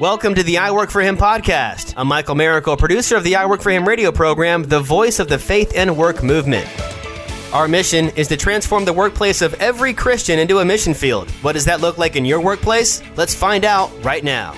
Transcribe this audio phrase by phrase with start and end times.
[0.00, 1.94] Welcome to the I Work for Him podcast.
[1.96, 5.28] I'm Michael Miracle, producer of the I Work for Him radio program, the voice of
[5.28, 6.68] the faith and work movement.
[7.52, 11.30] Our mission is to transform the workplace of every Christian into a mission field.
[11.42, 13.02] What does that look like in your workplace?
[13.16, 14.54] Let's find out right now.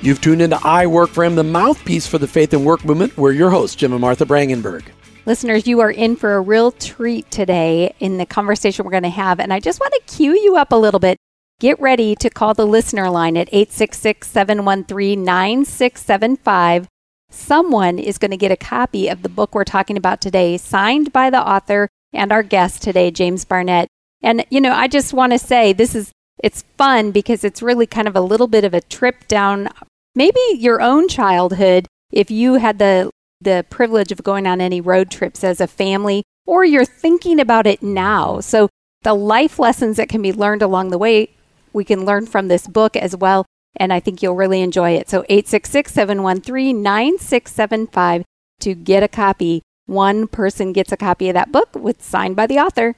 [0.00, 3.16] You've tuned into I Work for Him, the mouthpiece for the faith and work movement.
[3.16, 4.84] We're your hosts, Jim and Martha Brangenberg.
[5.26, 9.10] Listeners, you are in for a real treat today in the conversation we're going to
[9.10, 9.40] have.
[9.40, 11.18] And I just want to cue you up a little bit.
[11.60, 16.86] Get ready to call the listener line at 866 713 9675.
[17.30, 21.12] Someone is going to get a copy of the book we're talking about today, signed
[21.12, 23.88] by the author and our guest today, James Barnett.
[24.22, 27.86] And, you know, I just want to say this is, it's fun because it's really
[27.86, 29.68] kind of a little bit of a trip down
[30.14, 35.10] maybe your own childhood if you had the the privilege of going on any road
[35.10, 38.38] trips as a family, or you're thinking about it now.
[38.40, 38.68] So,
[39.02, 41.30] the life lessons that can be learned along the way,
[41.78, 43.46] we can learn from this book as well.
[43.76, 45.08] And I think you'll really enjoy it.
[45.08, 48.24] So, 866 713 9675
[48.60, 49.62] to get a copy.
[49.86, 52.96] One person gets a copy of that book with signed by the author.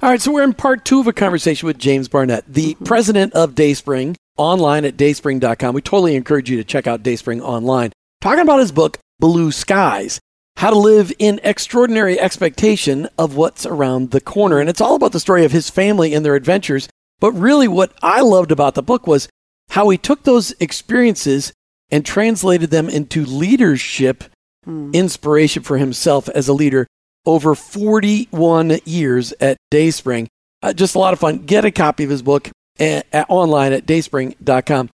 [0.00, 2.84] All right, so we're in part two of a conversation with James Barnett, the mm-hmm.
[2.84, 5.74] president of Dayspring, online at dayspring.com.
[5.74, 7.90] We totally encourage you to check out Dayspring online.
[8.20, 10.20] Talking about his book, blue skies.
[10.58, 14.60] How to live in extraordinary expectation of what's around the corner.
[14.60, 16.88] And it's all about the story of his family and their adventures.
[17.20, 19.28] But really, what I loved about the book was
[19.70, 21.52] how he took those experiences
[21.90, 24.24] and translated them into leadership
[24.66, 24.92] mm.
[24.92, 26.86] inspiration for himself as a leader
[27.26, 30.28] over 41 years at Dayspring.
[30.62, 31.38] Uh, just a lot of fun.
[31.38, 34.90] Get a copy of his book at, at, online at dayspring.com.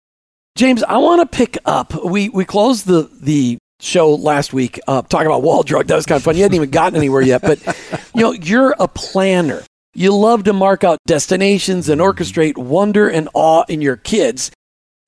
[0.56, 2.04] James, I want to pick up.
[2.04, 5.86] We we closed the the show last week uh, talking about Wall Drug.
[5.86, 6.36] That was kind of fun.
[6.36, 7.64] You hadn't even gotten anywhere yet, but
[8.14, 9.62] you know, you're a planner.
[9.94, 14.50] You love to mark out destinations and orchestrate wonder and awe in your kids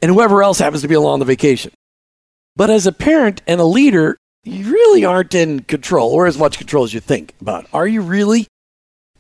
[0.01, 1.73] and whoever else happens to be along the vacation.
[2.57, 6.59] But as a parent and a leader, you really aren't in control or as much
[6.59, 7.67] control as you think about.
[7.73, 8.49] Are you really?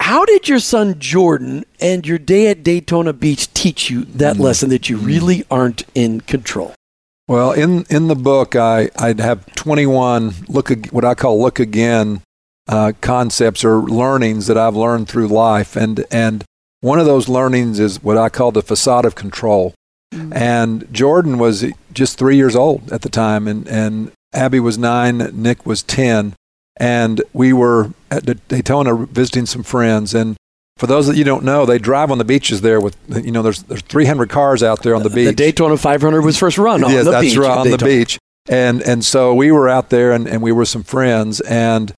[0.00, 4.40] How did your son Jordan and your day at Daytona Beach teach you that mm.
[4.40, 6.74] lesson that you really aren't in control?
[7.28, 12.20] Well, in in the book, I I'd have 21 look what I call look again
[12.68, 16.44] uh, concepts or learnings that I've learned through life, and and
[16.80, 19.74] one of those learnings is what I call the facade of control.
[20.12, 20.32] Mm-hmm.
[20.32, 25.18] And Jordan was just three years old at the time, and and Abby was nine,
[25.32, 26.34] Nick was ten,
[26.76, 30.36] and we were at Daytona visiting some friends, and
[30.76, 33.42] for those that you don't know, they drive on the beaches there with you know
[33.42, 35.28] there's there's 300 cars out there on the beach.
[35.28, 37.36] The Daytona 500 was first run on yes, the that's beach.
[37.36, 38.18] right on the beach.
[38.48, 41.94] And and so we were out there and, and we were some friends and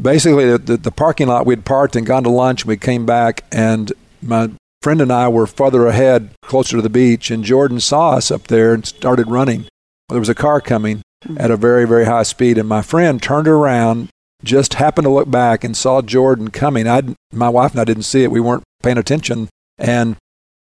[0.00, 3.06] basically the, the, the parking lot we'd parked and gone to lunch and we came
[3.06, 3.92] back and
[4.22, 4.50] my
[4.82, 8.48] friend and I were further ahead closer to the beach and Jordan saw us up
[8.48, 9.66] there and started running.
[10.08, 11.40] There was a car coming mm-hmm.
[11.40, 14.08] at a very very high speed and my friend turned around
[14.44, 16.88] just happened to look back and saw Jordan coming.
[16.88, 17.02] I,
[17.32, 18.30] my wife and I didn't see it.
[18.30, 19.48] We weren't paying attention.
[19.78, 20.16] And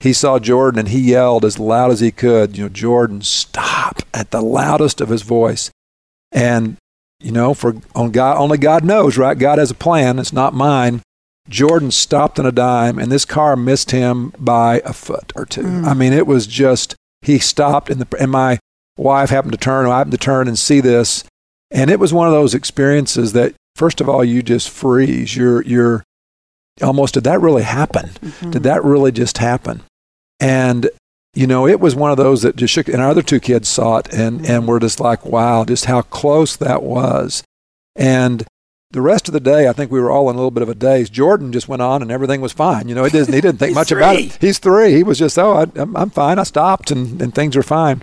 [0.01, 4.03] he saw Jordan and he yelled as loud as he could, you know, Jordan, stop
[4.13, 5.71] at the loudest of his voice.
[6.33, 6.77] And,
[7.21, 9.39] you know, for on God, only God knows, right?
[9.39, 10.19] God has a plan.
[10.19, 11.03] It's not mine.
[11.49, 15.63] Jordan stopped on a dime and this car missed him by a foot or two.
[15.63, 15.85] Mm.
[15.85, 18.59] I mean, it was just, he stopped and, the, and my
[18.97, 21.25] wife happened to turn, I happened to turn and see this.
[21.71, 25.37] And it was one of those experiences that, first of all, you just freeze.
[25.37, 26.05] You're, you're
[26.83, 28.11] almost, did that really happen?
[28.11, 28.51] Mm-hmm.
[28.51, 29.83] Did that really just happen?
[30.39, 30.89] And,
[31.35, 33.69] you know, it was one of those that just shook, and our other two kids
[33.69, 34.53] saw it and, mm-hmm.
[34.53, 37.45] and were just like, wow, just how close that was.
[37.95, 38.45] And
[38.91, 40.69] the rest of the day, I think we were all in a little bit of
[40.69, 41.09] a daze.
[41.09, 42.89] Jordan just went on and everything was fine.
[42.89, 43.99] You know, he didn't, he didn't think much three.
[43.99, 44.39] about it.
[44.41, 44.93] He's three.
[44.95, 46.41] He was just, oh, I, am I'm fine.
[46.41, 48.03] I stopped and, and things are fine.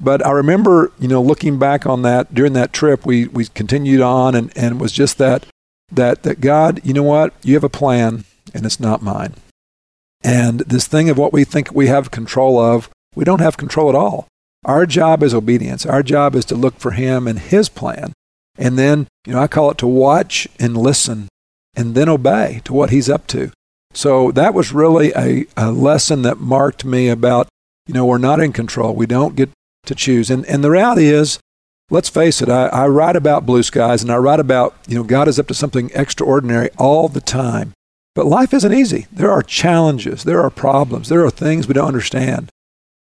[0.00, 4.00] But I remember, you know, looking back on that during that trip, we, we continued
[4.00, 5.46] on and, and it was just that,
[5.92, 7.32] that, that God, you know what?
[7.42, 9.34] You have a plan and it's not mine.
[10.22, 13.88] And this thing of what we think we have control of, we don't have control
[13.88, 14.26] at all.
[14.64, 15.86] Our job is obedience.
[15.86, 18.12] Our job is to look for Him and His plan.
[18.58, 21.28] And then, you know, I call it to watch and listen
[21.74, 23.52] and then obey to what He's up to.
[23.92, 27.48] So that was really a, a lesson that marked me about,
[27.86, 28.94] you know, we're not in control.
[28.94, 29.50] We don't get
[29.86, 30.30] to choose.
[30.30, 31.38] And, and the reality is,
[31.90, 35.04] let's face it, I, I write about blue skies and I write about, you know,
[35.04, 37.72] God is up to something extraordinary all the time.
[38.16, 39.06] But life isn't easy.
[39.12, 42.50] There are challenges, there are problems, there are things we don't understand.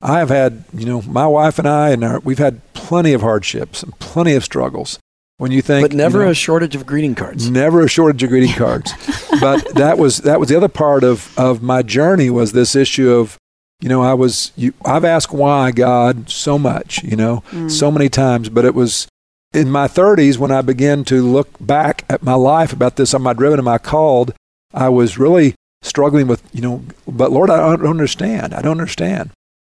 [0.02, 3.22] I have had, you know, my wife and I, and our, we've had plenty of
[3.22, 4.98] hardships and plenty of struggles.
[5.38, 7.50] When you think, but never you know, a shortage of greeting cards.
[7.50, 8.90] Never a shortage of greeting cards.
[9.40, 13.10] but that was that was the other part of of my journey was this issue
[13.10, 13.36] of
[13.80, 17.70] you know, I was, you, I've asked why God so much, you know, mm.
[17.70, 19.06] so many times, but it was
[19.52, 23.26] in my 30s when I began to look back at my life about this, am
[23.26, 24.32] I driven, am I called?
[24.76, 28.54] I was really struggling with, you know, but Lord, I don't understand.
[28.54, 29.30] I don't understand.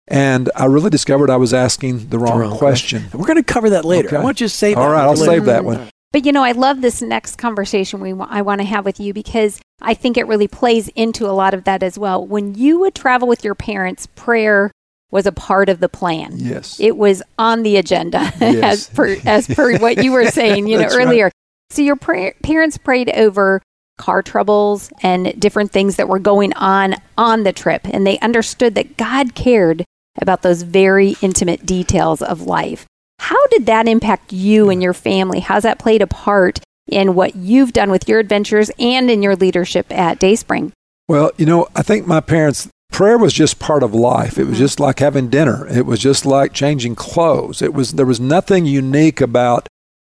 [0.08, 3.02] And I really discovered I was asking the wrong, the wrong question.
[3.02, 3.20] question.
[3.20, 4.08] We're going to cover that later.
[4.08, 4.18] Okay.
[4.18, 5.90] I want you to save All right, I'll save that one.
[6.12, 9.14] But you know, I love this next conversation we I want to have with you
[9.14, 12.24] because I think it really plays into a lot of that as well.
[12.26, 14.72] When you would travel with your parents, prayer
[15.10, 16.34] was a part of the plan.
[16.36, 16.80] Yes.
[16.80, 18.64] It was on the agenda yes.
[18.64, 21.26] as per as per what you were saying, you know, earlier.
[21.26, 21.34] Right.
[21.72, 23.62] So your pra- parents prayed over
[23.98, 28.76] car troubles and different things that were going on on the trip and they understood
[28.76, 29.84] that God cared
[30.22, 32.86] about those very intimate details of life.
[33.20, 35.40] How did that impact you and your family?
[35.40, 39.36] How's that played a part in what you've done with your adventures and in your
[39.36, 40.74] leadership at Dayspring?
[41.08, 44.38] Well, you know, I think my parents, prayer was just part of life.
[44.38, 44.64] It was mm-hmm.
[44.64, 45.68] just like having dinner.
[45.68, 47.62] It was just like changing clothes.
[47.62, 49.68] It was there was nothing unique about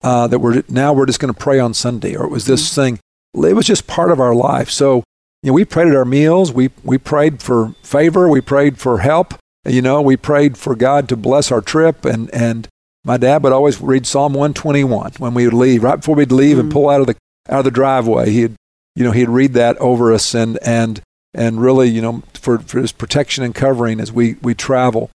[0.02, 2.70] uh, that we're now we're just going to pray on Sunday, or it was this
[2.70, 2.81] mm-hmm.
[2.81, 2.99] thing.
[3.44, 4.71] It was just part of our life.
[4.71, 5.05] So,
[5.43, 6.53] you know, we prayed at our meals.
[6.53, 8.29] We we prayed for favor.
[8.29, 9.35] We prayed for help.
[9.65, 12.69] You know, we prayed for God to bless our trip, and and
[13.05, 16.56] my dad would always read Psalm 121 when we would leave, right before we'd leave
[16.56, 16.61] mm-hmm.
[16.61, 17.17] and pull out of the
[17.49, 18.31] out of the driveway.
[18.31, 18.56] He'd
[18.94, 21.00] you know he'd read that over us and and
[21.35, 25.11] and really you know for for his protection and covering as we we travel.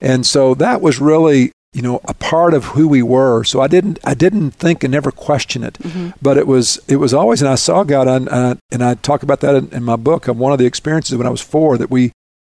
[0.00, 3.44] And so that was really you know a part of who we were.
[3.44, 6.10] So I didn't I didn't think and never question it, mm-hmm.
[6.20, 9.22] but it was it was always and I saw God and uh, and I talk
[9.22, 11.78] about that in, in my book of one of the experiences when I was four
[11.78, 12.12] that we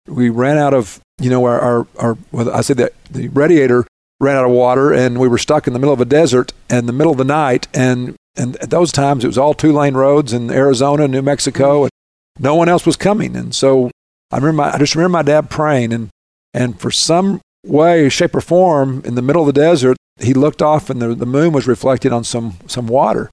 [0.06, 3.86] we ran out of you know, our, our, our well, I said that the radiator
[4.20, 6.86] ran out of water and we were stuck in the middle of a desert in
[6.86, 7.68] the middle of the night.
[7.72, 11.84] And, and at those times, it was all two lane roads in Arizona, New Mexico,
[11.84, 11.90] and
[12.38, 13.34] no one else was coming.
[13.34, 13.90] And so
[14.30, 16.10] I remember, my, I just remember my dad praying and,
[16.52, 20.62] and for some way, shape or form in the middle of the desert, he looked
[20.62, 23.30] off and the, the moon was reflected on some, some water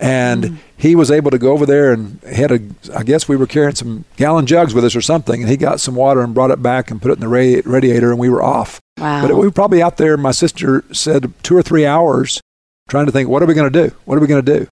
[0.00, 0.56] and mm.
[0.76, 2.60] he was able to go over there and had a
[2.96, 5.80] i guess we were carrying some gallon jugs with us or something and he got
[5.80, 8.28] some water and brought it back and put it in the radi- radiator and we
[8.28, 9.22] were off wow.
[9.26, 12.40] but we were probably out there my sister said two or three hours
[12.88, 14.66] trying to think what are we going to do what are we going to do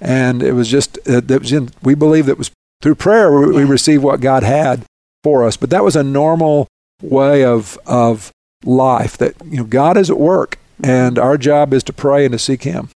[0.00, 2.50] and it was just uh, it was in, we believe that was
[2.80, 3.58] through prayer we, yeah.
[3.58, 4.84] we received what god had
[5.24, 6.68] for us but that was a normal
[7.02, 8.32] way of of
[8.64, 12.32] life that you know god is at work and our job is to pray and
[12.32, 12.88] to seek him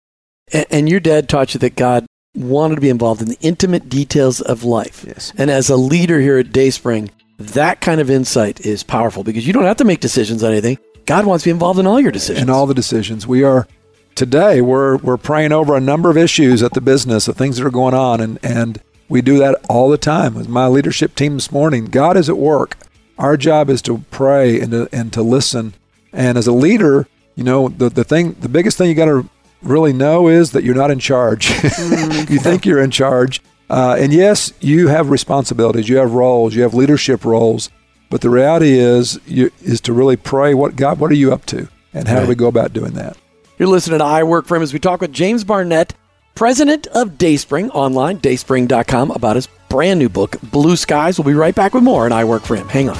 [0.51, 2.05] and, and your dad taught you that God
[2.35, 5.05] wanted to be involved in the intimate details of life.
[5.07, 5.33] Yes.
[5.37, 9.53] And as a leader here at Dayspring, that kind of insight is powerful because you
[9.53, 10.77] don't have to make decisions on anything.
[11.05, 12.43] God wants to be involved in all your decisions.
[12.43, 13.27] In all the decisions.
[13.27, 13.67] We are
[14.15, 17.65] today we're we're praying over a number of issues at the business, the things that
[17.65, 21.35] are going on and and we do that all the time with my leadership team
[21.35, 21.85] this morning.
[21.85, 22.75] God is at work.
[23.17, 25.73] Our job is to pray and to and to listen.
[26.11, 29.25] And as a leader, you know, the, the thing the biggest thing you gotta
[29.61, 31.47] really know is that you're not in charge.
[31.75, 32.29] Mm.
[32.29, 33.41] you think you're in charge.
[33.69, 37.69] Uh, and yes, you have responsibilities, you have roles, you have leadership roles.
[38.09, 40.53] But the reality is, you, is to really pray.
[40.53, 40.99] What God?
[40.99, 41.67] What are you up to?
[41.93, 42.21] And how right.
[42.23, 43.17] do we go about doing that?
[43.57, 45.93] You're listening to I Work for Him as we talk with James Barnett,
[46.35, 51.17] president of Dayspring online, dayspring.com, about his brand new book, Blue Skies.
[51.17, 52.67] We'll be right back with more, and I Work for Him.
[52.67, 52.99] Hang on.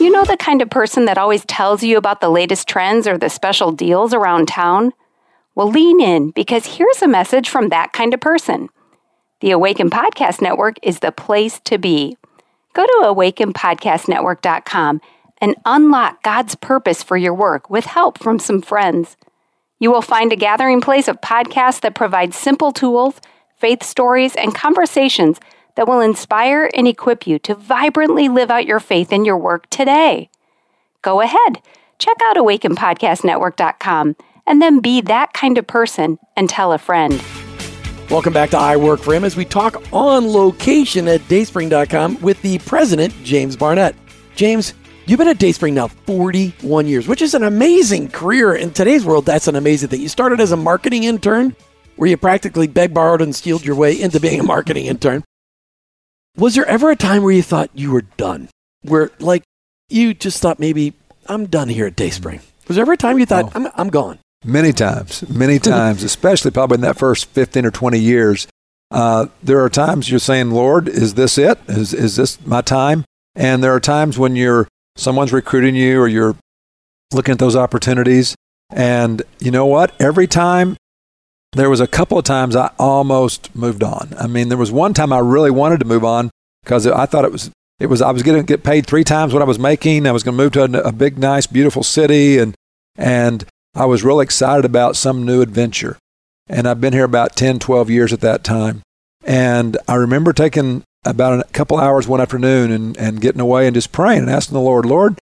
[0.00, 3.18] You know the kind of person that always tells you about the latest trends or
[3.18, 4.92] the special deals around town?
[5.54, 8.70] Well, lean in because here's a message from that kind of person.
[9.40, 12.16] The Awaken Podcast Network is the place to be.
[12.72, 15.00] Go to awakenpodcastnetwork.com
[15.40, 19.16] and unlock God's purpose for your work with help from some friends.
[19.80, 23.14] You will find a gathering place of podcasts that provide simple tools,
[23.56, 25.40] faith stories, and conversations
[25.74, 29.70] that will inspire and equip you to vibrantly live out your faith in your work
[29.70, 30.28] today.
[31.00, 31.62] Go ahead,
[31.98, 37.22] check out awakenpodcastnetwork.com and then be that kind of person and tell a friend.
[38.10, 42.42] Welcome back to I Work for Him as we talk on location at dayspring.com with
[42.42, 43.94] the president, James Barnett.
[44.34, 44.74] James,
[45.06, 48.54] you've been at Dayspring now 41 years, which is an amazing career.
[48.54, 50.00] In today's world, that's an amazing thing.
[50.00, 51.54] You started as a marketing intern
[51.96, 55.22] where you practically begged, borrowed, and stealed your way into being a marketing intern.
[56.36, 58.48] Was there ever a time where you thought you were done?
[58.82, 59.42] Where, like,
[59.88, 60.94] you just thought maybe,
[61.26, 62.40] I'm done here at Dayspring?
[62.68, 63.52] Was there ever a time you thought, oh.
[63.54, 64.18] I'm, I'm gone?
[64.44, 68.46] Many times, many times, especially probably in that first 15 or 20 years.
[68.90, 71.58] Uh, there are times you're saying, Lord, is this it?
[71.68, 73.04] Is, is this my time?
[73.34, 74.66] And there are times when you're
[75.00, 76.36] someone's recruiting you or you're
[77.12, 78.34] looking at those opportunities.
[78.70, 79.92] And you know what?
[80.00, 80.76] Every time
[81.52, 84.14] there was a couple of times I almost moved on.
[84.18, 86.30] I mean, there was one time I really wanted to move on
[86.62, 89.32] because I thought it was It was I was going to get paid three times
[89.32, 90.06] what I was making.
[90.06, 92.54] I was going to move to a, a big, nice, beautiful city, and
[92.96, 95.96] and I was really excited about some new adventure.
[96.48, 98.82] And I've been here about 10, 12 years at that time.
[99.24, 103.74] And I remember taking about a couple hours one afternoon and, and getting away and
[103.74, 105.18] just praying and asking the Lord, Lord,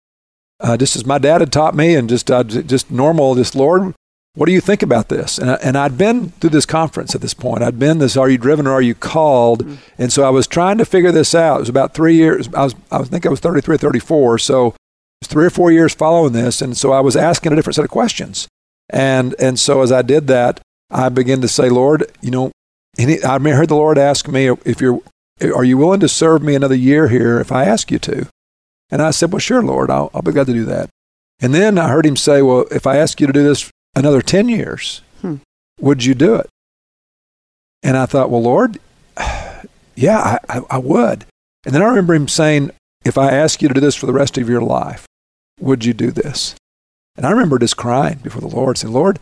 [0.61, 3.95] uh, just as my dad had taught me, and just uh, just normal, just Lord,
[4.35, 5.39] what do you think about this?
[5.39, 7.63] And, I, and I'd been through this conference at this point.
[7.63, 9.65] I'd been this, are you driven or are you called?
[9.65, 10.03] Mm-hmm.
[10.03, 11.57] And so I was trying to figure this out.
[11.57, 12.49] It was about three years.
[12.55, 14.39] I was, I think I was 33 or 34.
[14.39, 14.75] So it
[15.23, 16.63] was three or four years following this.
[16.63, 18.47] And so I was asking a different set of questions.
[18.91, 22.53] And, and so as I did that, I began to say, Lord, you know,
[22.97, 25.01] he, I may heard the Lord ask me, if you're,
[25.43, 28.27] are you willing to serve me another year here if I ask you to?
[28.91, 30.91] And I said, Well, sure, Lord, I'll, I'll be glad to do that.
[31.41, 34.23] And then I heard him say, Well, if I ask you to do this another
[34.23, 35.37] 10 years, hmm.
[35.81, 36.49] would you do it?
[37.83, 38.79] And I thought, Well, Lord,
[39.95, 41.27] yeah, I, I, I would.
[41.65, 42.71] And then I remember him saying,
[43.05, 45.07] If I ask you to do this for the rest of your life,
[45.61, 46.55] would you do this?
[47.17, 49.19] And I remember just crying before the Lord, saying, Lord,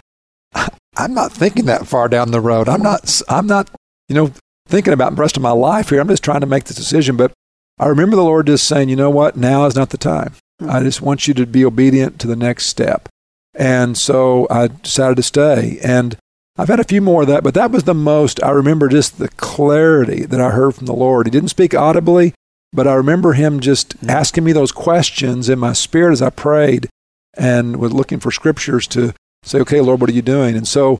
[0.96, 2.68] I'm not thinking that far down the road.
[2.68, 3.70] I'm not, I'm not,
[4.08, 4.32] you know,
[4.66, 6.00] thinking about the rest of my life here.
[6.00, 7.16] I'm just trying to make this decision.
[7.16, 7.32] But
[7.78, 9.36] I remember the Lord just saying, you know what?
[9.36, 10.34] Now is not the time.
[10.60, 10.70] Mm-hmm.
[10.70, 13.08] I just want you to be obedient to the next step.
[13.54, 15.78] And so I decided to stay.
[15.82, 16.16] And
[16.58, 19.18] I've had a few more of that, but that was the most, I remember just
[19.18, 21.26] the clarity that I heard from the Lord.
[21.26, 22.32] He didn't speak audibly,
[22.72, 24.10] but I remember him just mm-hmm.
[24.10, 26.88] asking me those questions in my spirit as I prayed
[27.36, 30.56] and was looking for scriptures to say, okay, Lord, what are you doing?
[30.56, 30.98] And so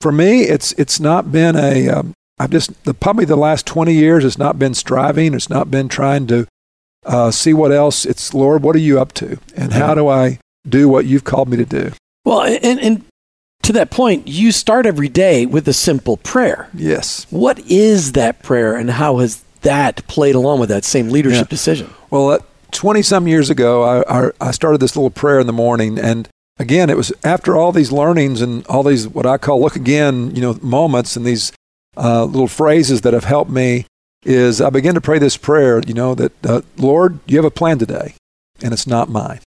[0.00, 3.92] for me, it's, it's not been a, um, I've just the, probably the last 20
[3.92, 5.34] years, it's not been striving.
[5.34, 6.46] It's not been trying to
[7.04, 8.04] uh, see what else.
[8.04, 10.38] It's Lord, what are you up to, and how do I
[10.68, 11.92] do what you've called me to do?
[12.24, 13.04] Well, and, and
[13.62, 16.68] to that point, you start every day with a simple prayer.
[16.74, 17.26] Yes.
[17.30, 21.50] What is that prayer, and how has that played along with that same leadership yeah.
[21.50, 21.90] decision?
[22.10, 22.38] Well,
[22.72, 26.90] 20 some years ago, I, I started this little prayer in the morning, and again,
[26.90, 30.42] it was after all these learnings and all these what I call look again, you
[30.42, 31.52] know, moments and these
[31.96, 33.86] uh, little phrases that have helped me
[34.24, 37.50] is I begin to pray this prayer, you know, that, uh, Lord, you have a
[37.50, 38.14] plan today,
[38.62, 39.40] and it's not mine.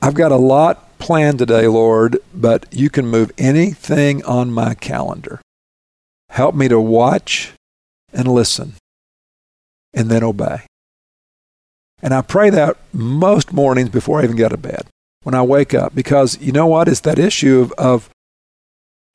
[0.00, 5.40] I've got a lot planned today, Lord, but you can move anything on my calendar.
[6.30, 7.52] Help me to watch
[8.12, 8.74] and listen
[9.94, 10.62] and then obey.
[12.02, 14.86] And I pray that most mornings before I even get out of bed,
[15.22, 16.88] when I wake up, because you know what?
[16.88, 18.10] It's that issue of, of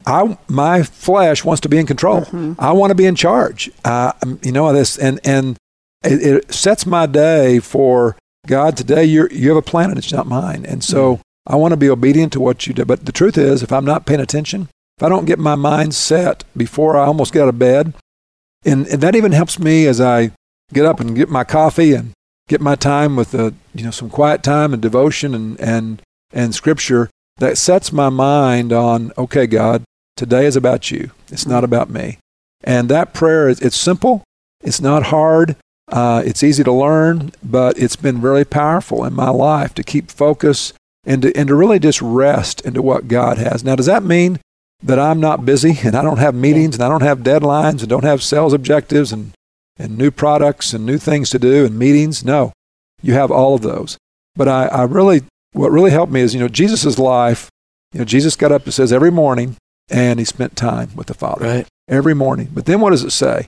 [0.05, 2.21] I my flesh wants to be in control.
[2.21, 2.53] Mm-hmm.
[2.59, 3.71] I want to be in charge.
[3.83, 5.57] Uh, you know this, and and
[6.03, 8.17] it, it, sets my day for
[8.47, 8.75] God.
[8.77, 10.65] Today, you you have a plan, and it's not mine.
[10.65, 11.53] And so mm-hmm.
[11.53, 12.85] I want to be obedient to what you do.
[12.85, 15.95] But the truth is, if I'm not paying attention, if I don't get my mind
[15.95, 17.93] set before I almost get out of bed,
[18.65, 20.31] and, and that even helps me as I
[20.73, 22.11] get up and get my coffee and
[22.47, 26.53] get my time with the you know some quiet time and devotion and and and
[26.53, 29.83] scripture that sets my mind on okay god
[30.15, 31.11] Today is about you.
[31.31, 32.19] It's not about me.
[32.63, 34.23] And that prayer, it's simple.
[34.61, 35.55] It's not hard.
[35.91, 40.09] Uh, it's easy to learn, but it's been very powerful in my life to keep
[40.09, 40.73] focus
[41.05, 43.63] and to, and to really just rest into what God has.
[43.63, 44.39] Now, does that mean
[44.81, 47.89] that I'm not busy and I don't have meetings and I don't have deadlines and
[47.89, 49.33] don't have sales objectives and,
[49.77, 52.23] and new products and new things to do and meetings?
[52.23, 52.53] No,
[53.01, 53.97] you have all of those.
[54.35, 57.49] But I, I really, what really helped me is, you know, Jesus' life,
[57.91, 59.57] you know, Jesus got up and says every morning,
[59.89, 61.67] and he spent time with the Father right.
[61.87, 62.49] every morning.
[62.53, 63.45] But then what does it say?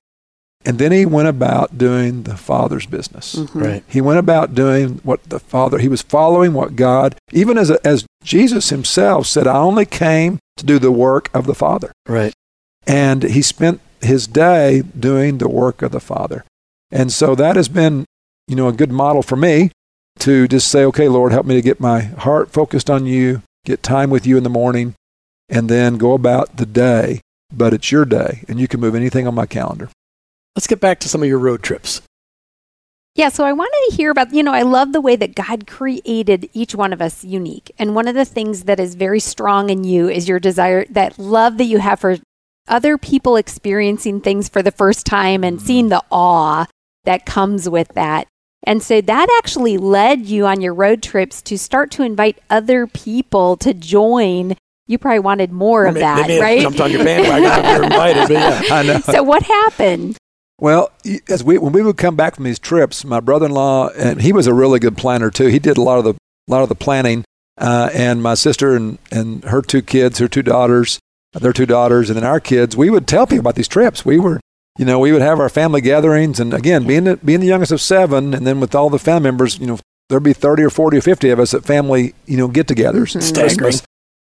[0.66, 3.36] And then he went about doing the Father's business.
[3.36, 3.60] Mm-hmm.
[3.60, 3.84] Right.
[3.88, 7.86] He went about doing what the Father, he was following what God, even as, a,
[7.86, 11.92] as Jesus himself said, I only came to do the work of the Father.
[12.08, 12.34] Right.
[12.88, 16.44] And he spent his day doing the work of the Father.
[16.92, 18.06] And so that has been,
[18.48, 19.72] you know, a good model for me
[20.20, 23.84] to just say, okay, Lord, help me to get my heart focused on you, get
[23.84, 24.96] time with you in the morning,
[25.50, 27.22] and then go about the day.
[27.54, 29.90] But it's your day, and you can move anything on my calendar.
[30.56, 32.02] Let's get back to some of your road trips.
[33.16, 35.68] Yeah, so I wanted to hear about, you know, I love the way that God
[35.68, 37.72] created each one of us unique.
[37.80, 41.18] And one of the things that is very strong in you is your desire, that
[41.18, 42.18] love that you have for
[42.68, 45.66] other people experiencing things for the first time and mm-hmm.
[45.66, 46.66] seeing the awe
[47.06, 48.28] that comes with that.
[48.64, 52.86] And so that actually led you on your road trips to start to invite other
[52.86, 56.62] people to join you probably wanted more well, of that, right?
[56.62, 59.00] Jumped on your bandwagon you're invited, but yeah, I know.
[59.00, 60.18] So what happened?
[60.60, 60.92] Well,
[61.28, 64.48] as we when we would come back from these trips, my brother-in-law and he was
[64.48, 65.48] a really good planner too.
[65.48, 67.26] He did a lot of the a lot of the planning,
[67.58, 71.00] uh, and my sister and and her two kids, her two daughters,
[71.34, 72.78] their two daughters, and then our kids.
[72.78, 74.06] We would tell people about these trips.
[74.06, 74.40] We were
[74.78, 77.72] you know, we would have our family gatherings, and again, being the, being the youngest
[77.72, 80.70] of seven, and then with all the family members, you know, there'd be thirty or
[80.70, 83.22] forty or fifty of us at family, you know, get-togethers.
[83.22, 83.76] Staggering.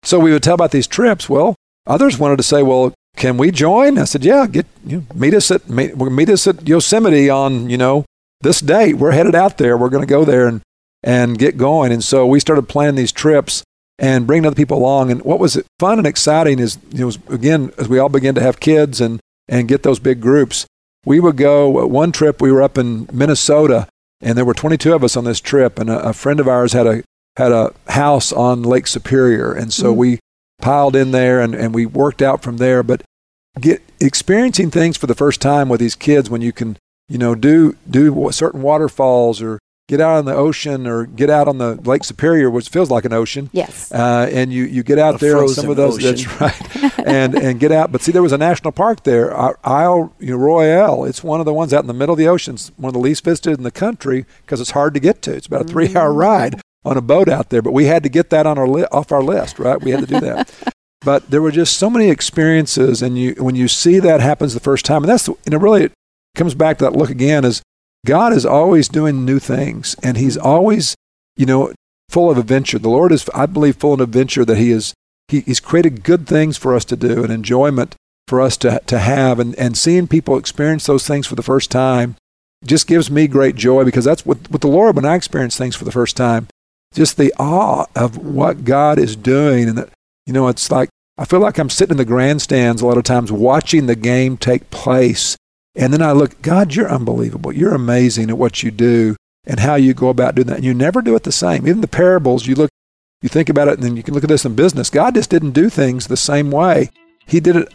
[0.04, 1.30] So we would tell about these trips.
[1.30, 1.56] Well,
[1.88, 3.98] others wanted to say, well, can we join?
[3.98, 7.70] I said, yeah, get you know, meet us at meet, meet us at Yosemite on
[7.70, 8.06] you know
[8.42, 8.96] this date.
[8.96, 9.78] We're headed out there.
[9.78, 10.62] We're going to go there and
[11.04, 11.92] and get going.
[11.92, 13.64] And so we started planning these trips
[14.00, 15.12] and bringing other people along.
[15.12, 18.36] And what was fun and exciting is, you know, was, again, as we all began
[18.36, 20.66] to have kids and, and get those big groups,
[21.06, 23.88] we would go, one trip, we were up in Minnesota,
[24.22, 25.78] and there were 22 of us on this trip.
[25.78, 27.04] And a, a friend of ours had a,
[27.38, 29.54] had a house on Lake Superior.
[29.54, 30.00] And so Mm-hmm.
[30.00, 30.20] we
[30.62, 32.84] piled in there and, and we worked out from there.
[32.84, 33.04] But
[33.60, 36.78] get experiencing things for the first time with these kids when you can,
[37.10, 39.60] you know, do, do certain waterfalls or
[39.90, 43.04] get out on the ocean or get out on the Lake Superior, which feels like
[43.04, 43.50] an ocean.
[43.52, 43.92] Yes.
[43.92, 45.98] Uh, and you, you get out A there on some of those.
[46.04, 46.30] ocean.
[46.40, 46.42] That's
[46.82, 47.00] right.
[47.06, 47.92] and and get out.
[47.92, 49.36] But see, there was a national park there,
[49.68, 51.04] Isle you know, Royale.
[51.04, 52.54] It's one of the ones out in the middle of the ocean.
[52.56, 55.34] It's one of the least visited in the country because it's hard to get to.
[55.36, 57.62] It's about a three-hour ride on a boat out there.
[57.62, 59.82] But we had to get that on our li- off our list, right?
[59.82, 60.54] We had to do that.
[61.02, 64.60] but there were just so many experiences, and you when you see that happens the
[64.60, 65.94] first time, and that's the, you know really it
[66.36, 67.62] comes back to that look again is
[68.06, 70.48] God is always doing new things, and He's mm-hmm.
[70.48, 70.96] always
[71.36, 71.74] you know
[72.10, 72.80] full of adventure.
[72.80, 74.94] The Lord is, I believe, full of adventure that He is.
[75.30, 77.96] He, he's created good things for us to do and enjoyment
[78.28, 79.40] for us to, to have.
[79.40, 82.16] And, and seeing people experience those things for the first time
[82.66, 85.76] just gives me great joy because that's what, with the Lord, when I experience things
[85.76, 86.48] for the first time,
[86.94, 89.70] just the awe of what God is doing.
[89.70, 89.90] And
[90.26, 93.04] you know, it's like, I feel like I'm sitting in the grandstands a lot of
[93.04, 95.38] times watching the game take place.
[95.76, 97.52] And then I look, God, you're unbelievable.
[97.52, 100.58] You're amazing at what you do and how you go about doing that.
[100.58, 101.68] And you never do it the same.
[101.68, 102.70] Even the parables, you look,
[103.22, 104.90] you think about it, and then you can look at this in business.
[104.90, 106.90] God just didn't do things the same way.
[107.26, 107.74] He did it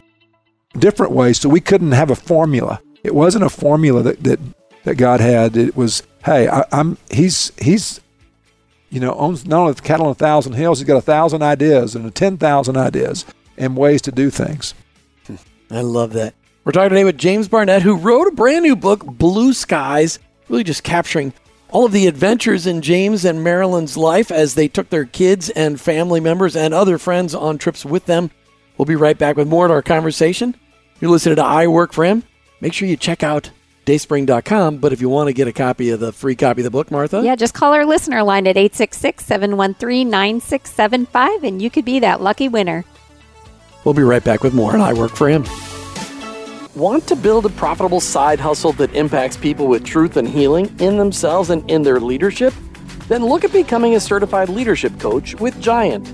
[0.78, 2.80] different ways, so we couldn't have a formula.
[3.02, 4.40] It wasn't a formula that that,
[4.84, 5.56] that God had.
[5.56, 8.00] It was, hey, I, I'm he's he's
[8.90, 11.42] you know owns not only the cattle on a thousand hills, he's got a thousand
[11.42, 13.24] ideas and a ten thousand ideas
[13.56, 14.74] and ways to do things.
[15.26, 15.36] Hmm.
[15.70, 16.34] I love that.
[16.64, 20.64] We're talking today with James Barnett, who wrote a brand new book, Blue Skies, really
[20.64, 21.32] just capturing
[21.70, 25.80] all of the adventures in James and Marilyn's life as they took their kids and
[25.80, 28.30] family members and other friends on trips with them.
[28.76, 30.54] We'll be right back with more of our conversation.
[31.00, 32.22] You're listening to I Work for Him.
[32.60, 33.50] Make sure you check out
[33.88, 34.76] dayspring.com.
[34.76, 36.90] But if you want to get a copy of the free copy of the book,
[36.90, 41.98] Martha, Yeah, just call our listener line at 866 713 9675 and you could be
[42.00, 42.84] that lucky winner.
[43.84, 45.44] We'll be right back with more and I Work for Him.
[46.76, 50.98] Want to build a profitable side hustle that impacts people with truth and healing in
[50.98, 52.52] themselves and in their leadership?
[53.08, 56.06] Then look at becoming a certified leadership coach with Giant.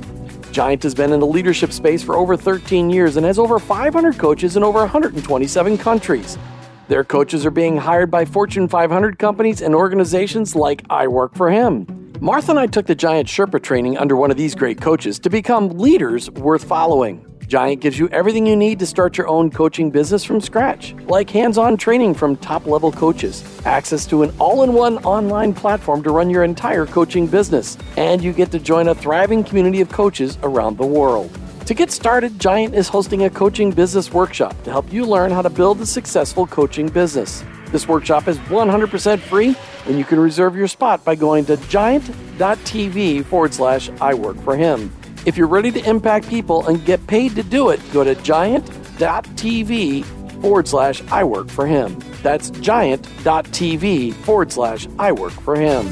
[0.52, 4.16] Giant has been in the leadership space for over 13 years and has over 500
[4.16, 6.38] coaches in over 127 countries.
[6.86, 11.50] Their coaches are being hired by Fortune 500 companies and organizations like I Work for
[11.50, 11.86] Him.
[12.20, 15.30] Martha and I took the Giant Sherpa training under one of these great coaches to
[15.30, 17.24] become leaders worth following.
[17.48, 21.30] Giant gives you everything you need to start your own coaching business from scratch, like
[21.30, 26.02] hands on training from top level coaches, access to an all in one online platform
[26.02, 29.88] to run your entire coaching business, and you get to join a thriving community of
[29.88, 31.30] coaches around the world.
[31.66, 35.40] To get started, Giant is hosting a coaching business workshop to help you learn how
[35.40, 37.42] to build a successful coaching business.
[37.72, 43.24] This workshop is 100% free, and you can reserve your spot by going to giant.tv
[43.24, 44.94] forward slash I work for him.
[45.24, 50.04] If you're ready to impact people and get paid to do it, go to giant.tv
[50.42, 51.98] forward slash I work for him.
[52.22, 55.86] That's giant.tv forward slash I work for him.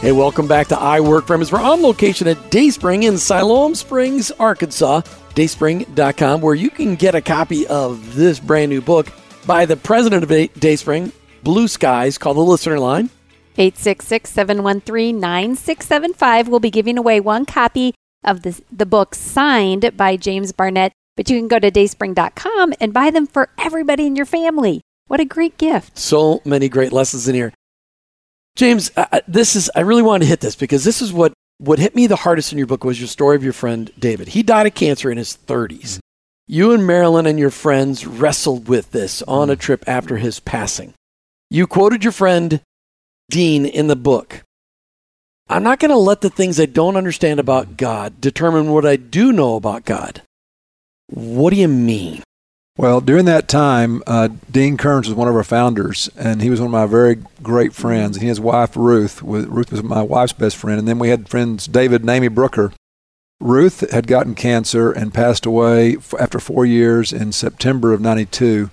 [0.00, 1.40] Hey, welcome back to I Work for Him.
[1.42, 5.00] As We're on location at Dayspring in Siloam Springs, Arkansas.
[5.34, 9.08] Dayspring.com, where you can get a copy of this brand new book
[9.44, 10.30] by the president of
[10.60, 11.10] Dayspring,
[11.42, 13.10] Blue Skies, called the listener line.
[13.56, 16.46] 866 713 9675.
[16.46, 21.28] We'll be giving away one copy of the, the book signed by James Barnett, but
[21.28, 24.80] you can go to dayspring.com and buy them for everybody in your family.
[25.08, 25.98] What a great gift.
[25.98, 27.52] So many great lessons in here.
[28.58, 31.78] James, I, this is I really wanted to hit this because this is what what
[31.78, 34.28] hit me the hardest in your book was your story of your friend David.
[34.28, 36.00] He died of cancer in his 30s.
[36.48, 40.94] You and Marilyn and your friends wrestled with this on a trip after his passing.
[41.50, 42.60] You quoted your friend
[43.30, 44.42] Dean in the book.
[45.48, 48.96] I'm not going to let the things I don't understand about God determine what I
[48.96, 50.22] do know about God.
[51.06, 52.24] What do you mean?
[52.78, 56.60] Well, during that time, uh, Dean Kearns was one of our founders, and he was
[56.60, 58.16] one of my very great friends.
[58.16, 59.20] And his wife Ruth.
[59.20, 62.28] Was, Ruth was my wife's best friend, and then we had friends David and Amy
[62.28, 62.72] Brooker.
[63.40, 68.70] Ruth had gotten cancer and passed away f- after four years in September of '92.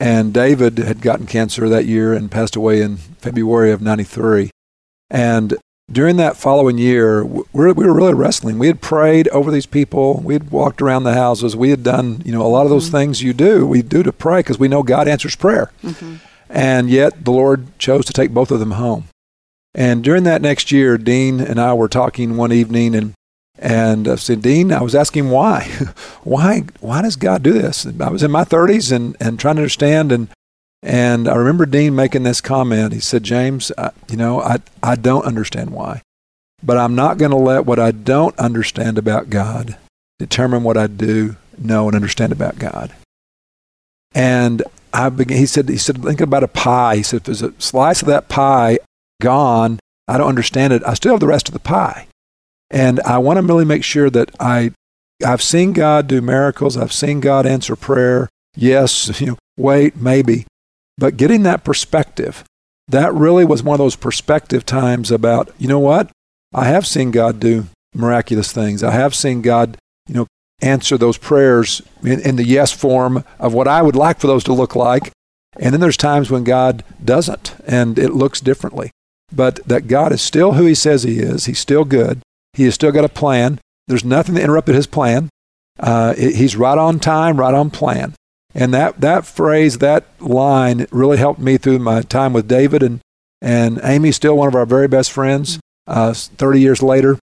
[0.00, 4.50] and David had gotten cancer that year and passed away in February of 93.
[5.10, 5.56] And
[5.90, 8.58] during that following year, we were, really wrestling.
[8.58, 10.20] We had prayed over these people.
[10.22, 11.56] We had walked around the houses.
[11.56, 12.96] We had done, you know, a lot of those mm-hmm.
[12.96, 13.66] things you do.
[13.66, 15.70] We do to pray because we know God answers prayer.
[15.82, 16.16] Mm-hmm.
[16.50, 19.04] And yet the Lord chose to take both of them home.
[19.74, 23.14] And during that next year, Dean and I were talking one evening, and
[23.60, 25.64] and I said, Dean, I was asking why,
[26.22, 27.84] why, why does God do this?
[27.84, 30.28] And I was in my 30s and and trying to understand, and
[30.82, 32.92] and I remember Dean making this comment.
[32.92, 36.02] He said, James, I, you know, I, I don't understand why,
[36.62, 39.76] but I'm not going to let what I don't understand about God
[40.18, 42.92] determine what I do know and understand about God.
[44.14, 44.62] And
[44.92, 46.96] I began, he said, he said, think about a pie.
[46.96, 48.78] He said, if there's a slice of that pie
[49.20, 50.82] gone, I don't understand it.
[50.86, 52.06] I still have the rest of the pie.
[52.70, 54.72] And I want to really make sure that I,
[55.24, 56.76] I've seen God do miracles.
[56.76, 58.28] I've seen God answer prayer.
[58.56, 60.46] Yes, you know, wait, maybe.
[60.98, 62.44] But getting that perspective,
[62.88, 66.10] that really was one of those perspective times about, you know what?
[66.52, 68.82] I have seen God do miraculous things.
[68.82, 70.26] I have seen God, you know,
[70.60, 74.44] answer those prayers in, in the yes form of what I would like for those
[74.44, 75.12] to look like.
[75.56, 78.90] And then there's times when God doesn't and it looks differently.
[79.32, 81.44] But that God is still who he says he is.
[81.44, 82.20] He's still good.
[82.54, 83.60] He has still got a plan.
[83.86, 85.28] There's nothing that interrupted his plan.
[85.78, 88.14] Uh, he's right on time, right on plan.
[88.58, 92.82] And that, that phrase, that line really helped me through my time with David.
[92.82, 93.00] And,
[93.40, 97.20] and Amy's still one of our very best friends uh, 30 years later.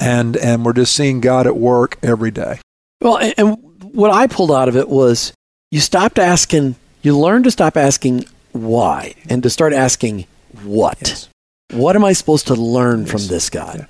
[0.00, 2.60] And, and we're just seeing God at work every day.
[3.02, 3.56] Well, and, and
[3.92, 5.34] what I pulled out of it was
[5.70, 10.26] you stopped asking, you learned to stop asking why and to start asking
[10.62, 10.98] what.
[11.02, 11.28] Yes.
[11.72, 13.10] What am I supposed to learn yes.
[13.10, 13.76] from this God?
[13.80, 13.86] Yeah.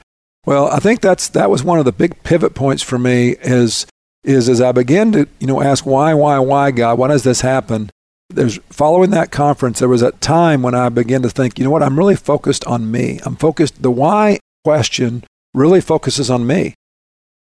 [0.47, 3.87] Well, I think that's that was one of the big pivot points for me is
[4.27, 7.41] is as I begin to, you know, ask why, why, why, God, why does this
[7.41, 7.91] happen?
[8.29, 11.71] There's following that conference, there was a time when I began to think, you know
[11.71, 13.21] what, I'm really focused on me.
[13.25, 15.23] I'm focused, the why question
[15.55, 16.75] really focuses on me.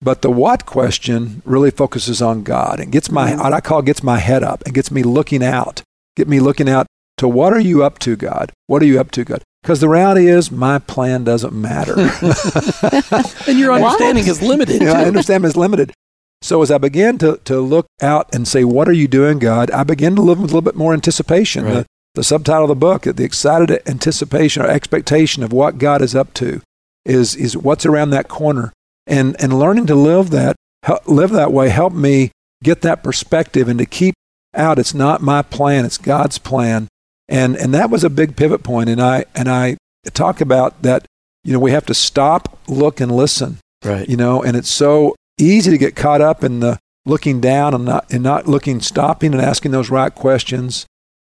[0.02, 4.02] But the what question really focuses on God and gets my, what I call gets
[4.02, 5.84] my head up and gets me looking out,
[6.16, 6.88] get me looking out
[7.18, 8.54] to what are you up to, God?
[8.68, 9.44] What are you up to, God?
[9.62, 11.96] Because the reality is, my plan doesn't matter.
[13.46, 14.32] and your understanding what?
[14.32, 14.82] is limited.
[14.82, 15.92] You know, I understand is limited.
[16.42, 19.72] So as I began to, to look out and say, What are you doing, God?
[19.72, 21.66] I began to live with a little bit more anticipation.
[21.66, 21.74] Right.
[21.74, 26.16] The, the subtitle of the book, the excited anticipation or expectation of what God is
[26.16, 26.62] up to,
[27.06, 28.74] is, is what's around that corner.
[29.06, 30.56] And, and learning to live that,
[31.06, 32.32] live that way helped me
[32.64, 34.16] get that perspective and to keep
[34.56, 36.88] out it's not my plan, it's God's plan.
[37.28, 38.90] And, and that was a big pivot point.
[38.90, 39.78] And I, and I
[40.14, 41.06] talk about that,
[41.44, 43.58] you know, we have to stop, look, and listen.
[43.84, 44.10] Right.
[44.10, 47.86] You know, and it's so easy to get caught up in the looking down and
[47.86, 50.86] not, and not looking, stopping and asking those right questions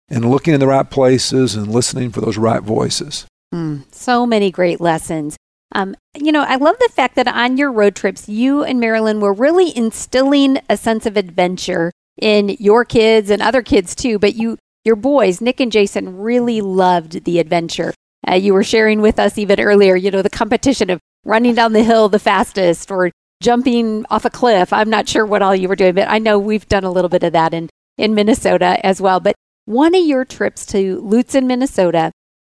[0.10, 3.26] and looking in the right places and listening for those right voices.
[3.54, 5.38] Mm, so many great lessons.
[5.74, 9.22] Um, you know, I love the fact that on your road trips, you and Marilyn
[9.22, 14.20] were really instilling a sense of adventure in your kids and other kids too.
[14.20, 17.94] But you, your boys, Nick and Jason, really loved the adventure.
[18.28, 21.74] Uh, you were sharing with us even earlier, you know, the competition of running down
[21.74, 24.72] the hill the fastest or jumping off a cliff.
[24.72, 27.10] I'm not sure what all you were doing, but I know we've done a little
[27.10, 29.20] bit of that in, in Minnesota as well.
[29.20, 32.12] But one of your trips to Lutsen, Minnesota,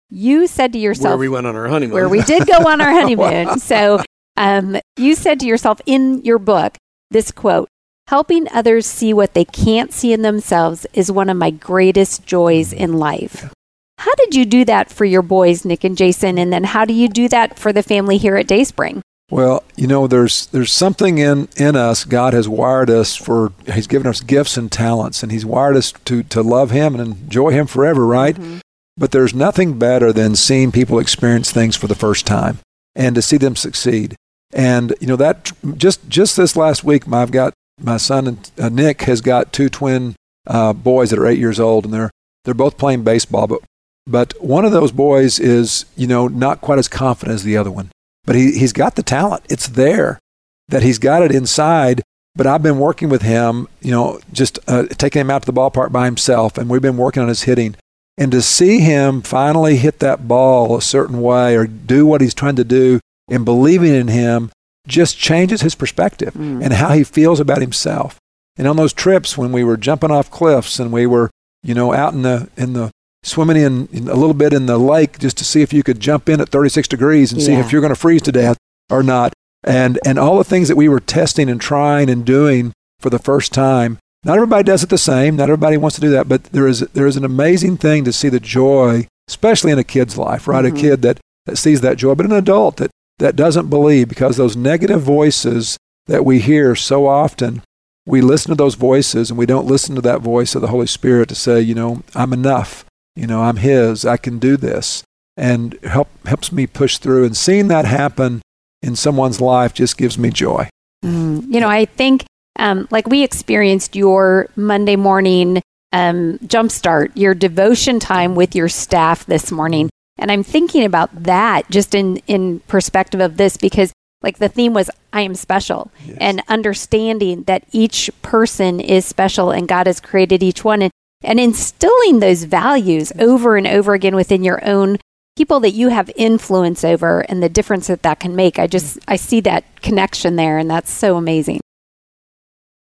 [0.09, 2.81] you said to yourself, where we went on our honeymoon, where we did go on
[2.81, 3.47] our honeymoon.
[3.47, 3.55] wow.
[3.55, 4.03] So
[4.35, 6.75] um, you said to yourself in your book
[7.11, 7.69] this quote
[8.07, 12.73] helping others see what they can't see in themselves is one of my greatest joys
[12.73, 13.53] in life.
[13.99, 16.39] How did you do that for your boys, Nick and Jason?
[16.39, 19.03] And then how do you do that for the family here at Dayspring?
[19.29, 22.03] Well, you know, there's there's something in, in us.
[22.03, 23.53] God has wired us for.
[23.71, 27.15] He's given us gifts and talents, and He's wired us to to love Him and
[27.23, 28.35] enjoy Him forever, right?
[28.35, 28.59] Mm-hmm.
[28.97, 32.59] But there's nothing better than seeing people experience things for the first time
[32.95, 34.15] and to see them succeed.
[34.51, 39.03] And you know that just just this last week, I've got my son uh, Nick
[39.03, 40.15] has got two twin
[40.47, 42.09] uh, boys that are eight years old, and they're
[42.45, 43.45] they're both playing baseball.
[43.45, 43.61] But
[44.07, 47.69] but one of those boys is you know not quite as confident as the other
[47.69, 47.91] one
[48.25, 49.43] but he, he's got the talent.
[49.49, 50.19] It's there
[50.67, 52.01] that he's got it inside.
[52.35, 55.59] But I've been working with him, you know, just uh, taking him out to the
[55.59, 57.75] ballpark by himself, and we've been working on his hitting.
[58.17, 62.33] And to see him finally hit that ball a certain way or do what he's
[62.33, 64.51] trying to do and believing in him
[64.87, 66.63] just changes his perspective mm.
[66.63, 68.19] and how he feels about himself.
[68.57, 71.29] And on those trips when we were jumping off cliffs and we were,
[71.63, 72.91] you know, out in the in the
[73.23, 75.99] swimming in, in, a little bit in the lake just to see if you could
[75.99, 77.47] jump in at 36 degrees and yeah.
[77.47, 78.57] see if you're going to freeze to death
[78.89, 79.33] or not.
[79.63, 83.19] And, and all the things that we were testing and trying and doing for the
[83.19, 85.35] first time not everybody does it the same.
[85.37, 88.13] Not everybody wants to do that, but there is there is an amazing thing to
[88.13, 90.65] see the joy, especially in a kid's life, right?
[90.65, 90.77] Mhm.
[90.77, 94.37] A kid that, that sees that joy, but an adult that that doesn't believe because
[94.37, 95.77] those negative voices
[96.07, 97.61] that we hear so often,
[98.05, 100.87] we listen to those voices and we don't listen to that voice of the Holy
[100.87, 102.85] Spirit to say, you know, I'm enough.
[103.19, 104.05] You know, I'm His.
[104.05, 105.03] I can do this,
[105.35, 107.25] and help helps me push through.
[107.25, 108.41] And seeing that happen
[108.81, 110.69] in someone's life just gives me joy.
[111.03, 111.53] Mm.
[111.53, 112.23] You know, I think
[112.57, 119.25] um, like we experienced your Monday morning um, jumpstart, your devotion time with your staff
[119.25, 119.89] this morning.
[120.17, 124.73] And I'm thinking about that just in, in perspective of this because like the theme
[124.73, 126.17] was I am special Yes.
[126.21, 131.39] and understanding that each person is special and God has created each one and, and
[131.39, 134.97] instilling those values over and over again within your own
[135.35, 138.59] people that you have influence over and the difference that that can make.
[138.59, 141.61] I just I see that connection there and that's so amazing.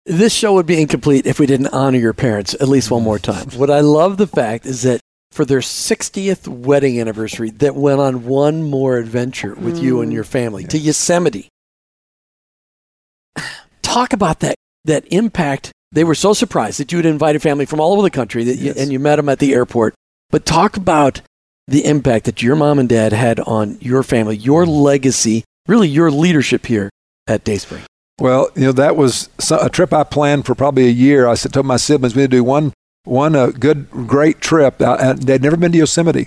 [0.07, 3.19] This show would be incomplete if we didn't honor your parents at least one more
[3.19, 3.49] time.
[3.51, 5.01] What I love the fact is that
[5.33, 10.15] for their 60th wedding anniversary, that went on one more adventure with you and Mm.
[10.15, 11.49] your family to Yosemite.
[13.83, 15.73] Talk about that that impact.
[15.95, 18.57] They were so surprised that you had invited family from all over the country that
[18.57, 18.77] you, Yes.
[18.77, 19.95] and you met them at the airport.
[20.31, 21.21] But talk about
[21.69, 26.11] the impact that your mom and dad had on your family, your legacy, really your
[26.11, 26.91] leadership here
[27.27, 27.85] at Dayspring.
[28.21, 31.27] Well, you know that was a trip I planned for probably a year.
[31.27, 32.73] I said told my siblings we need to do one
[33.05, 34.81] one uh, good great trip.
[34.83, 36.27] Uh, and they'd never been to Yosemite,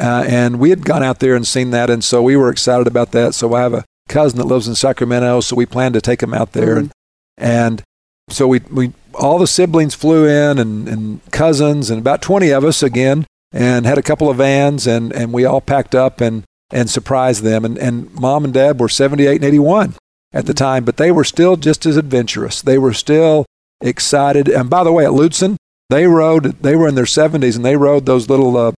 [0.00, 2.86] uh, and we had gone out there and seen that, and so we were excited
[2.86, 3.34] about that.
[3.34, 6.34] So I have a cousin that lives in Sacramento, so we planned to take him
[6.34, 6.92] out there, and,
[7.38, 7.82] and
[8.28, 12.64] so we we all the siblings flew in and, and cousins and about twenty of
[12.64, 16.44] us again, and had a couple of vans, and and we all packed up and
[16.70, 19.94] and surprised them, and and mom and dad were seventy eight and eighty one
[20.32, 22.62] at the time, but they were still just as adventurous.
[22.62, 23.44] They were still
[23.82, 24.48] excited.
[24.48, 25.56] And by the way, at Lutsen,
[25.90, 26.62] they rode.
[26.62, 28.72] They were in their seventies, and they rode those little uh,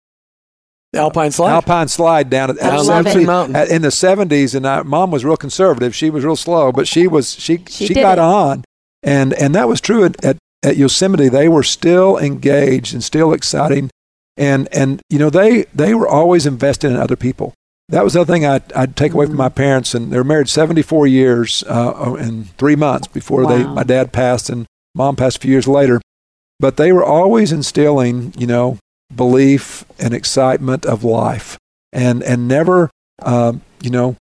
[0.95, 1.53] Alpine slide.
[1.53, 3.11] alpine slide down at, at love it.
[3.13, 3.57] 70 Mountain.
[3.57, 4.55] at- in the seventies.
[4.55, 5.95] And I, mom was real conservative.
[5.95, 8.19] She was real slow, but she was she She she, got it.
[8.19, 8.63] on,
[9.03, 11.29] and and that was true at, at at Yosemite.
[11.29, 13.91] They were still engaged and still exciting,
[14.37, 17.55] and and you know they they were always investing in other people.
[17.89, 19.95] That was the other thing I'd, I'd take away from my parents.
[19.95, 24.49] And they were married 74 years uh, in three months before they, my dad passed
[24.49, 26.01] and mom passed a few years later.
[26.59, 28.79] But they were always instilling, you know,
[29.15, 31.59] belief and excitement of life
[31.93, 32.89] and, and never,
[33.21, 34.17] um, you know,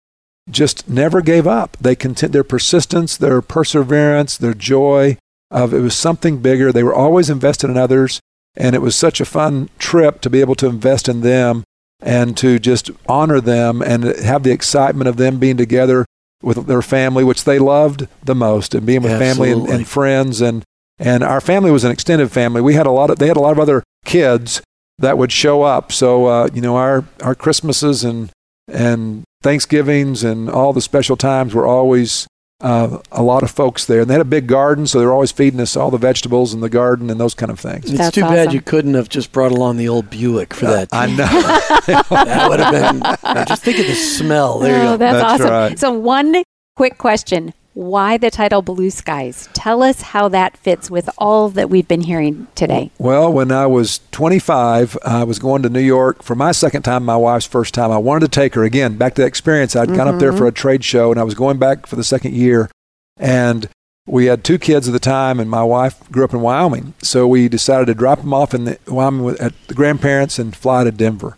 [0.51, 1.77] just never gave up.
[1.81, 5.17] They content their persistence, their perseverance, their joy
[5.51, 6.73] of it was something bigger.
[6.73, 8.21] They were always invested in others.
[8.57, 11.65] And it was such a fun trip to be able to invest in them
[12.01, 16.05] and to just honor them and have the excitement of them being together
[16.43, 20.41] with their family, which they loved the most, and being with family and, and friends.
[20.41, 20.65] And,
[20.99, 22.61] and our family was an extended family.
[22.61, 24.63] We had a lot of, they had a lot of other kids
[24.99, 25.93] that would show up.
[25.93, 28.31] So, uh, you know, our, our Christmases and,
[28.67, 32.27] and Thanksgivings and all the special times were always
[32.61, 34.03] uh, a lot of folks there.
[34.03, 36.53] And they had a big garden, so they were always feeding us all the vegetables
[36.53, 37.87] in the garden and those kind of things.
[37.87, 40.89] It's That's too bad you couldn't have just brought along the old Buick for that.
[40.93, 41.17] I know.
[41.27, 43.47] that would have been.
[43.47, 44.59] just think of the smell.
[44.59, 44.97] There you oh, go.
[44.99, 45.51] that's, That's awesome.
[45.51, 45.79] right.
[45.79, 46.43] So, one
[46.77, 49.49] quick question Why the title Blue Skies?
[49.55, 52.91] Tell us how that fits with all that we've been hearing today.
[52.99, 57.07] Well, when I was 25, I was going to New York for my second time,
[57.07, 57.91] my wife's first time.
[57.91, 59.75] I wanted to take her again back to that experience.
[59.75, 60.49] I'd gone up there for mm-hmm.
[60.49, 62.71] a trade show, and I was going back for the second year.
[63.17, 63.67] And
[64.07, 66.93] we had two kids at the time, and my wife grew up in Wyoming.
[67.01, 70.85] So we decided to drop them off in the, Wyoming at the grandparents and fly
[70.85, 71.35] to Denver.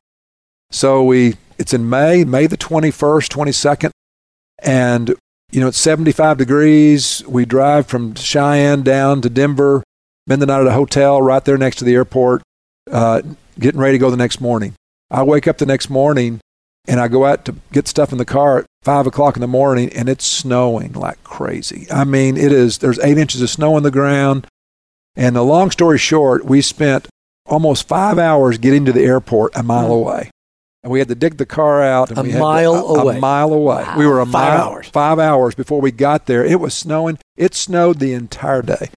[0.73, 3.91] So we, it's in May, May the 21st, 22nd,
[4.61, 5.15] and
[5.53, 7.23] you know it's 75 degrees.
[7.29, 9.85] We drive from Cheyenne down to Denver,
[10.27, 12.43] spend the night at a hotel right there next to the airport,
[12.91, 13.23] uh,
[13.59, 14.75] getting ready to go the next morning.
[15.11, 16.41] I wake up the next morning
[16.87, 19.47] and I go out to get stuff in the car at five o'clock in the
[19.47, 21.87] morning, and it's snowing like crazy.
[21.91, 22.79] I mean, it is.
[22.79, 24.47] There's eight inches of snow on the ground.
[25.15, 27.07] And the long story short, we spent
[27.47, 30.31] almost five hours getting to the airport a mile away.
[30.83, 32.11] And we had to dig the car out.
[32.11, 33.17] And A we had to- mile a- away.
[33.19, 33.83] A mile away.
[33.83, 33.99] Wow.
[33.99, 34.89] We were a Five mile, hours.
[34.89, 36.45] Five hours before we got there.
[36.45, 37.19] It was snowing.
[37.37, 38.91] It snowed the entire day.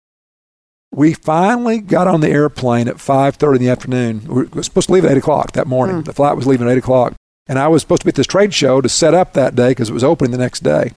[0.93, 4.21] We finally got on the airplane at 5.30 in the afternoon.
[4.28, 5.98] We were supposed to leave at 8 o'clock that morning.
[5.98, 6.02] Hmm.
[6.04, 7.13] The flight was leaving at 8 o'clock.
[7.48, 9.69] And I was supposed to be at this trade show to set up that day
[9.69, 10.93] because it was opening the next day.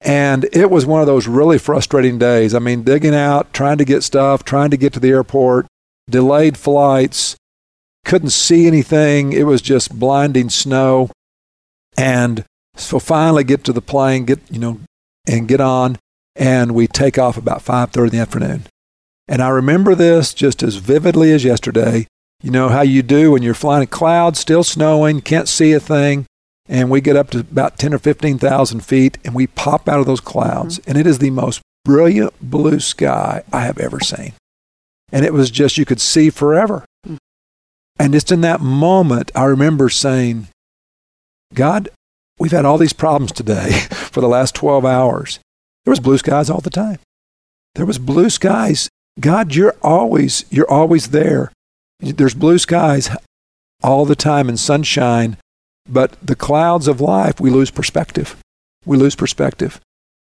[0.00, 2.54] And it was one of those really frustrating days.
[2.54, 5.66] I mean, digging out, trying to get stuff, trying to get to the airport,
[6.08, 7.36] delayed flights,
[8.06, 9.32] couldn't see anything.
[9.32, 11.10] It was just blinding snow.
[11.98, 12.44] And
[12.76, 14.80] so finally get to the plane, get, you know,
[15.26, 15.98] and get on.
[16.34, 18.62] And we take off about 5.30 in the afternoon.
[19.28, 22.06] And I remember this just as vividly as yesterday.
[22.42, 25.80] You know how you do when you're flying in clouds, still snowing, can't see a
[25.80, 26.26] thing,
[26.68, 30.06] and we get up to about 10 or 15,000 feet and we pop out of
[30.06, 30.78] those clouds.
[30.78, 30.90] Mm-hmm.
[30.90, 34.34] And it is the most brilliant blue sky I have ever seen.
[35.12, 36.84] And it was just, you could see forever.
[37.06, 37.16] Mm-hmm.
[37.98, 40.48] And just in that moment, I remember saying,
[41.54, 41.88] God,
[42.38, 45.38] we've had all these problems today for the last 12 hours.
[45.84, 46.98] There was blue skies all the time.
[47.74, 48.88] There was blue skies.
[49.20, 51.52] God, you're always, you're always there.
[52.00, 53.08] There's blue skies
[53.82, 55.36] all the time and sunshine
[55.88, 58.36] but the clouds of life, we lose perspective.
[58.84, 59.80] We lose perspective.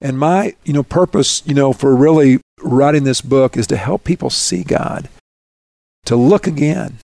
[0.00, 4.04] And my, you know, purpose, you know, for really writing this book is to help
[4.04, 5.08] people see God,
[6.04, 6.98] to look again,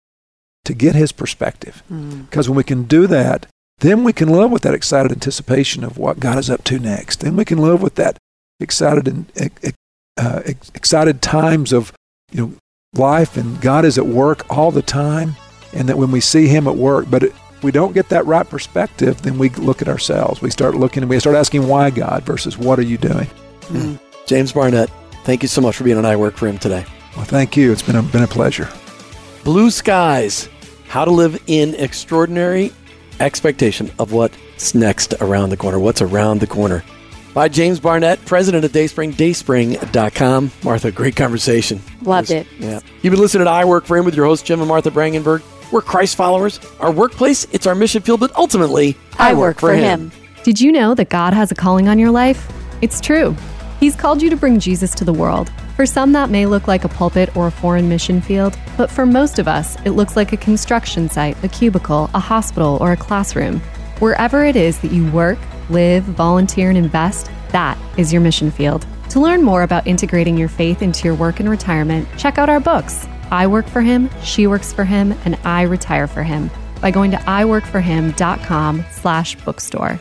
[0.64, 1.82] to get his perspective.
[1.88, 2.50] Because mm.
[2.50, 3.46] when we can do that,
[3.78, 7.20] then we can live with that excited anticipation of what God is up to next.
[7.20, 8.16] Then we can live with that
[8.60, 9.26] excited and
[10.16, 11.92] uh, excited times of,
[12.30, 12.52] you know,
[12.94, 15.34] life and God is at work all the time.
[15.72, 18.48] And that when we see him at work, but it, we don't get that right
[18.48, 20.42] perspective, then we look at ourselves.
[20.42, 23.28] We start looking and we start asking why God versus what are you doing?
[23.68, 23.98] Mm.
[24.26, 24.90] James Barnett,
[25.24, 26.84] thank you so much for being on I Work for Him today.
[27.16, 27.72] Well, thank you.
[27.72, 28.68] It's been a, been a pleasure.
[29.44, 30.48] Blue skies,
[30.92, 32.70] how to live in extraordinary
[33.18, 36.84] expectation of what's next around the corner, what's around the corner.
[37.32, 40.50] By James Barnett, president of Dayspring, dayspring.com.
[40.62, 41.80] Martha, great conversation.
[42.02, 42.46] Loved it.
[42.58, 42.80] Yeah.
[43.00, 45.42] You've been listening to I Work for Him with your host, Jim and Martha Brangenberg.
[45.72, 46.60] We're Christ followers.
[46.78, 50.10] Our workplace, it's our mission field, but ultimately, I, I work, work, for him.
[50.10, 50.12] him.
[50.42, 52.52] Did you know that God has a calling on your life?
[52.82, 53.34] It's true.
[53.82, 55.50] He's called you to bring Jesus to the world.
[55.74, 59.04] For some, that may look like a pulpit or a foreign mission field, but for
[59.04, 62.96] most of us, it looks like a construction site, a cubicle, a hospital, or a
[62.96, 63.58] classroom.
[63.98, 65.36] Wherever it is that you work,
[65.68, 68.86] live, volunteer, and invest, that is your mission field.
[69.08, 72.60] To learn more about integrating your faith into your work and retirement, check out our
[72.60, 73.08] books.
[73.32, 77.10] I work for him, she works for him, and I retire for him by going
[77.10, 80.00] to iworkforhim.com slash bookstore.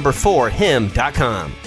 [0.00, 1.59] number 4 him.com.